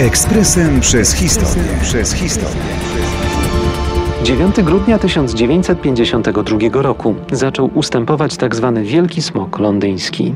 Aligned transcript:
Ekspresem 0.00 0.80
przez 0.80 1.12
historię. 1.12 1.64
Przez 1.82 2.12
historię. 2.12 2.62
9 4.24 4.56
grudnia 4.62 4.98
1952 4.98 6.82
roku 6.82 7.14
zaczął 7.32 7.70
ustępować 7.74 8.36
tzw. 8.36 8.72
Tak 8.74 8.84
Wielki 8.84 9.22
Smok 9.22 9.58
londyński. 9.58 10.34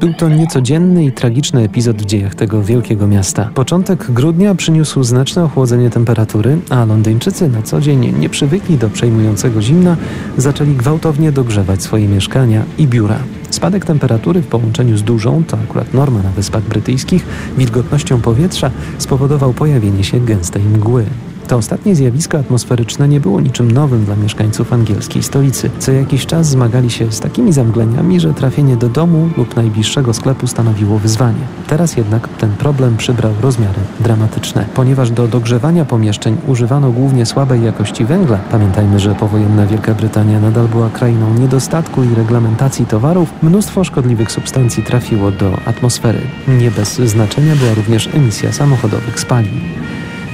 Był 0.00 0.14
to 0.14 0.28
niecodzienny 0.28 1.04
i 1.04 1.12
tragiczny 1.12 1.62
epizod 1.62 2.02
w 2.02 2.04
dziejach 2.04 2.34
tego 2.34 2.62
wielkiego 2.62 3.06
miasta. 3.06 3.50
Początek 3.54 4.10
grudnia 4.10 4.54
przyniósł 4.54 5.02
znaczne 5.02 5.44
ochłodzenie 5.44 5.90
temperatury, 5.90 6.58
a 6.70 6.84
Londyńczycy 6.84 7.48
na 7.48 7.62
co 7.62 7.80
dzień 7.80 8.14
nie 8.18 8.28
przywykli 8.28 8.78
do 8.78 8.90
przejmującego 8.90 9.62
zimna, 9.62 9.96
zaczęli 10.36 10.74
gwałtownie 10.74 11.32
dogrzewać 11.32 11.82
swoje 11.82 12.08
mieszkania 12.08 12.62
i 12.78 12.86
biura. 12.86 13.18
Spadek 13.64 13.84
temperatury 13.84 14.42
w 14.42 14.46
połączeniu 14.46 14.96
z 14.96 15.02
dużą, 15.02 15.44
to 15.44 15.58
akurat 15.64 15.94
norma 15.94 16.22
na 16.22 16.30
Wyspach 16.30 16.62
Brytyjskich, 16.62 17.26
wilgotnością 17.58 18.20
powietrza 18.20 18.70
spowodował 18.98 19.52
pojawienie 19.52 20.04
się 20.04 20.20
gęstej 20.20 20.62
mgły. 20.62 21.04
To 21.48 21.56
ostatnie 21.56 21.94
zjawisko 21.94 22.38
atmosferyczne 22.38 23.08
nie 23.08 23.20
było 23.20 23.40
niczym 23.40 23.70
nowym 23.70 24.04
dla 24.04 24.16
mieszkańców 24.16 24.72
angielskiej 24.72 25.22
stolicy. 25.22 25.70
Co 25.78 25.92
jakiś 25.92 26.26
czas 26.26 26.48
zmagali 26.48 26.90
się 26.90 27.12
z 27.12 27.20
takimi 27.20 27.52
zamgleniami, 27.52 28.20
że 28.20 28.34
trafienie 28.34 28.76
do 28.76 28.88
domu 28.88 29.30
lub 29.36 29.56
najbliższego 29.56 30.14
sklepu 30.14 30.46
stanowiło 30.46 30.98
wyzwanie. 30.98 31.40
Teraz 31.66 31.96
jednak 31.96 32.28
ten 32.28 32.50
problem 32.50 32.96
przybrał 32.96 33.32
rozmiary 33.42 33.80
dramatyczne. 34.00 34.66
Ponieważ 34.74 35.10
do 35.10 35.28
dogrzewania 35.28 35.84
pomieszczeń 35.84 36.36
używano 36.46 36.90
głównie 36.90 37.26
słabej 37.26 37.64
jakości 37.64 38.04
węgla, 38.04 38.38
pamiętajmy, 38.50 38.98
że 38.98 39.14
powojenna 39.14 39.66
Wielka 39.66 39.94
Brytania 39.94 40.40
nadal 40.40 40.68
była 40.68 40.90
krainą 40.90 41.34
niedostatku 41.34 42.02
i 42.04 42.14
reglamentacji 42.14 42.86
towarów, 42.86 43.32
mnóstwo 43.42 43.84
szkodliwych 43.84 44.32
substancji 44.32 44.82
trafiło 44.82 45.30
do 45.30 45.58
atmosfery. 45.66 46.20
Nie 46.48 46.70
bez 46.70 46.94
znaczenia 46.94 47.56
była 47.56 47.74
również 47.74 48.08
emisja 48.14 48.52
samochodowych 48.52 49.20
spalin. 49.20 49.83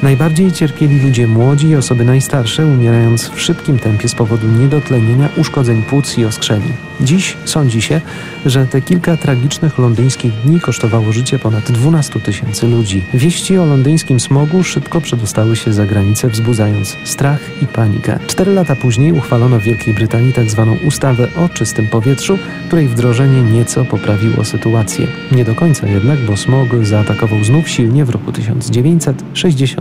Najbardziej 0.03 0.53
cierpieli 0.53 1.01
ludzie 1.01 1.27
młodzi 1.27 1.67
i 1.69 1.77
osoby 1.77 2.05
najstarsze, 2.05 2.67
umierając 2.67 3.29
w 3.29 3.41
szybkim 3.41 3.79
tempie 3.79 4.09
z 4.09 4.15
powodu 4.15 4.47
niedotlenienia, 4.49 5.29
uszkodzeń 5.37 5.83
płuc 5.83 6.19
i 6.19 6.25
oskrzeli. 6.25 6.73
Dziś 7.01 7.37
sądzi 7.45 7.83
się, 7.83 8.01
że 8.47 8.67
te 8.67 8.81
kilka 8.81 9.17
tragicznych 9.17 9.79
londyńskich 9.79 10.33
dni 10.45 10.61
kosztowało 10.61 11.13
życie 11.13 11.39
ponad 11.39 11.73
12 11.73 12.21
tysięcy 12.21 12.67
ludzi. 12.67 13.05
Wieści 13.15 13.59
o 13.59 13.67
londyńskim 13.67 14.21
smogu 14.21 14.65
szybko 14.65 15.01
przedostały 15.01 15.57
się 15.57 15.73
za 15.73 15.87
granicę, 15.87 16.29
wzbudzając 16.29 16.97
strach 17.05 17.41
i 17.63 17.67
panikę. 17.67 18.19
Cztery 18.27 18.53
lata 18.55 18.77
później 18.77 19.13
uchwalono 19.13 19.59
w 19.59 19.63
Wielkiej 19.63 19.95
Brytanii 19.95 20.33
tzw. 20.33 20.77
Tak 20.79 20.89
ustawę 20.89 21.29
o 21.37 21.49
czystym 21.49 21.87
powietrzu, 21.87 22.39
której 22.67 22.89
wdrożenie 22.89 23.43
nieco 23.43 23.85
poprawiło 23.85 24.45
sytuację. 24.45 25.07
Nie 25.33 25.45
do 25.45 25.55
końca 25.55 25.87
jednak, 25.87 26.19
bo 26.19 26.37
smog 26.37 26.69
zaatakował 26.83 27.45
znów 27.45 27.69
silnie 27.69 28.05
w 28.05 28.11
roku 28.11 28.33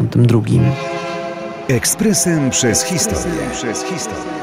1962. 0.10 1.76
Ekspresem 1.76 2.50
przez 2.50 2.84
historię. 2.84 3.50
Przez 3.54 3.84
historię. 3.84 4.40